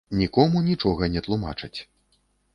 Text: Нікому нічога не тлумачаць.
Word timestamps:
Нікому 0.19 0.63
нічога 0.69 1.11
не 1.17 1.23
тлумачаць. 1.29 1.73